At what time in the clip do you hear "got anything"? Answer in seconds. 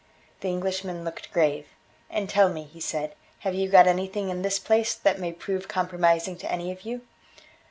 3.69-4.31